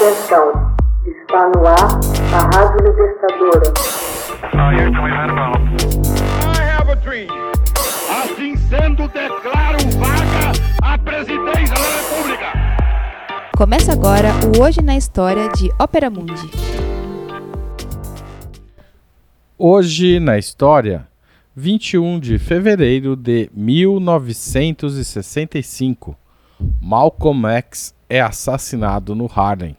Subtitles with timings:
[0.00, 0.48] Atenção,
[1.04, 2.00] está no ar
[2.32, 3.68] a Rádio Libertadora.
[8.08, 10.52] Assim sendo, declaro vaga
[10.82, 12.46] a presidência da República.
[13.54, 16.50] Começa agora o Hoje na História de Ópera Mundi.
[19.58, 21.06] Hoje na História,
[21.54, 26.16] 21 de fevereiro de 1965,
[26.80, 29.76] Malcolm X é assassinado no Harlem.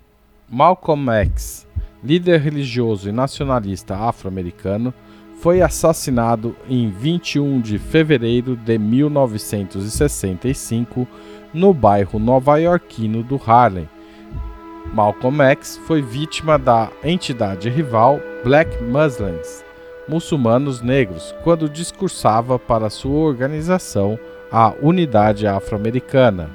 [0.54, 1.66] Malcolm X,
[2.04, 4.94] líder religioso e nacionalista afro-americano,
[5.40, 11.08] foi assassinado em 21 de fevereiro de 1965
[11.54, 13.88] no bairro nova-iorquino do Harlem.
[14.94, 19.64] Malcolm X foi vítima da entidade rival Black Muslims,
[20.06, 24.20] muçulmanos negros, quando discursava para sua organização,
[24.52, 26.50] a Unidade Afro-Americana.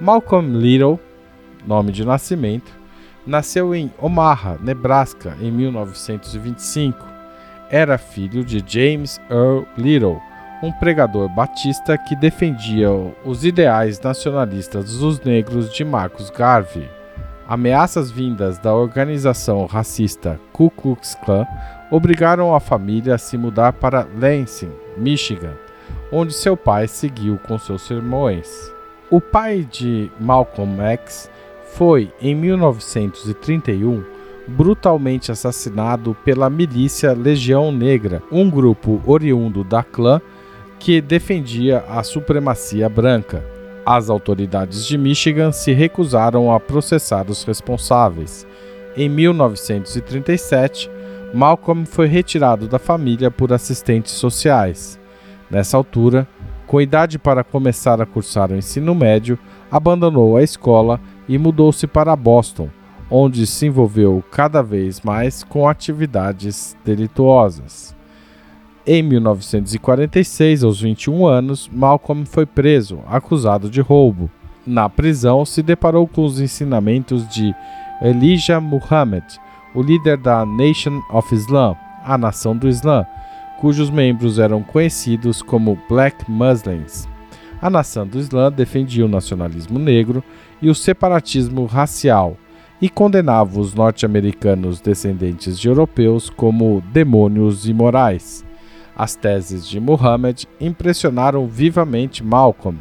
[0.00, 0.98] Malcolm Little,
[1.66, 2.72] nome de nascimento,
[3.26, 6.98] nasceu em Omaha, Nebraska, em 1925.
[7.70, 10.20] Era filho de James Earl Little,
[10.62, 12.88] um pregador batista que defendia
[13.24, 16.88] os ideais nacionalistas dos negros de Marcus Garvey.
[17.48, 21.46] Ameaças vindas da organização racista Ku Klux Klan
[21.90, 25.54] obrigaram a família a se mudar para Lansing, Michigan,
[26.12, 28.48] onde seu pai seguiu com seus sermões.
[29.10, 31.28] O pai de Malcolm X
[31.74, 34.04] foi, em 1931,
[34.46, 40.20] brutalmente assassinado pela milícia Legião Negra, um grupo oriundo da clã
[40.78, 43.44] que defendia a supremacia branca.
[43.86, 48.46] As autoridades de Michigan se recusaram a processar os responsáveis.
[48.96, 50.90] Em 1937,
[51.32, 55.00] Malcolm foi retirado da família por assistentes sociais.
[55.50, 56.28] Nessa altura,
[56.72, 59.38] com idade para começar a cursar o ensino médio,
[59.70, 62.70] abandonou a escola e mudou-se para Boston,
[63.10, 67.94] onde se envolveu cada vez mais com atividades delituosas.
[68.86, 74.30] Em 1946, aos 21 anos, Malcolm foi preso, acusado de roubo.
[74.66, 77.54] Na prisão, se deparou com os ensinamentos de
[78.00, 79.24] Elijah Muhammad,
[79.74, 83.04] o líder da Nation of Islam, a Nação do Islã,
[83.62, 87.08] cujos membros eram conhecidos como Black Muslims.
[87.60, 90.20] A nação do Islã defendia o nacionalismo negro
[90.60, 92.36] e o separatismo racial
[92.80, 98.44] e condenava os norte-americanos descendentes de europeus como demônios imorais.
[98.96, 102.80] As teses de Muhammad impressionaram vivamente Malcolm,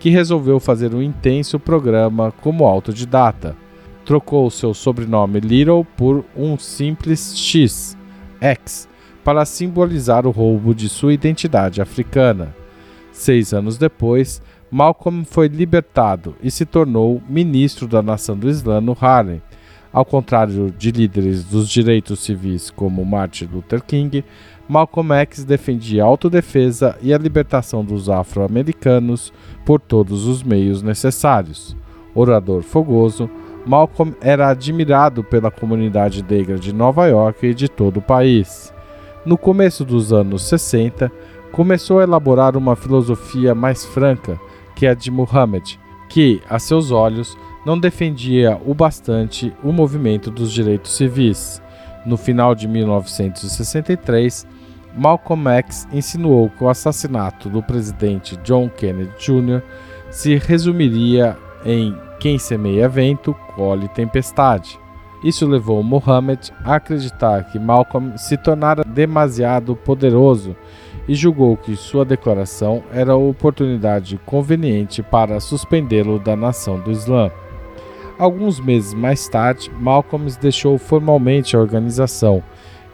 [0.00, 3.54] que resolveu fazer um intenso programa como autodidata.
[4.02, 7.98] Trocou seu sobrenome Little por um simples X,
[8.40, 8.88] X,
[9.24, 12.54] para simbolizar o roubo de sua identidade africana.
[13.12, 18.96] Seis anos depois, Malcolm foi libertado e se tornou ministro da nação do Islã no
[18.98, 19.42] Harlem.
[19.92, 24.24] Ao contrário de líderes dos direitos civis como Martin Luther King,
[24.66, 29.30] Malcolm X defendia a autodefesa e a libertação dos afro-americanos
[29.66, 31.76] por todos os meios necessários.
[32.14, 33.28] Orador fogoso,
[33.66, 38.72] Malcolm era admirado pela comunidade negra de Nova York e de todo o país
[39.24, 41.10] no começo dos anos 60,
[41.52, 44.40] começou a elaborar uma filosofia mais franca
[44.74, 45.76] que a de Muhammad,
[46.08, 51.62] que, a seus olhos, não defendia o bastante o movimento dos direitos civis.
[52.04, 54.46] No final de 1963,
[54.96, 59.62] Malcolm X insinuou que o assassinato do presidente John Kennedy Jr.
[60.10, 64.81] se resumiria em quem semeia vento, colhe tempestade.
[65.22, 70.56] Isso levou Muhammad a acreditar que Malcolm se tornara demasiado poderoso
[71.06, 77.30] e julgou que sua declaração era a oportunidade conveniente para suspendê-lo da nação do Islã.
[78.18, 82.42] Alguns meses mais tarde, Malcolm deixou formalmente a organização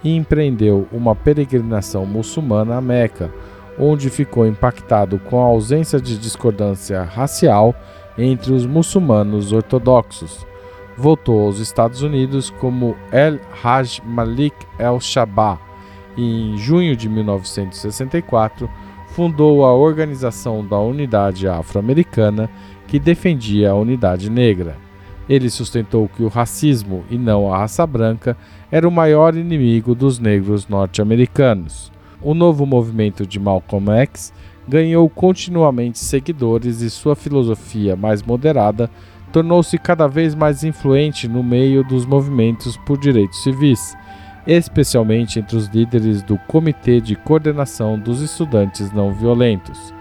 [0.04, 3.32] e empreendeu uma peregrinação muçulmana a Meca,
[3.78, 7.74] onde ficou impactado com a ausência de discordância racial
[8.16, 10.47] entre os muçulmanos ortodoxos
[10.98, 15.58] voltou aos Estados Unidos como El Haj Malik El Shabah
[16.16, 18.68] e, em junho de 1964,
[19.06, 22.50] fundou a Organização da Unidade Afro-Americana,
[22.88, 24.76] que defendia a unidade negra.
[25.28, 28.36] Ele sustentou que o racismo e não a raça branca
[28.70, 31.92] era o maior inimigo dos negros norte-americanos.
[32.20, 34.32] O novo movimento de Malcolm X
[34.66, 38.90] ganhou continuamente seguidores e sua filosofia mais moderada
[39.32, 43.96] tornou-se cada vez mais influente no meio dos movimentos por direitos civis,
[44.46, 49.92] especialmente entre os líderes do Comitê de Coordenação dos Estudantes Não Violentos.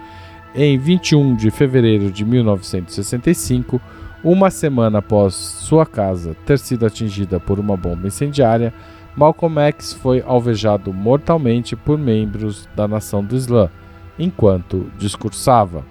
[0.54, 3.80] Em 21 de fevereiro de 1965,
[4.24, 8.74] Uma semana após sua casa ter sido atingida por uma bomba incendiária,
[9.16, 13.70] Malcolm X foi alvejado mortalmente por membros da nação do Islã,
[14.18, 15.84] enquanto discursava.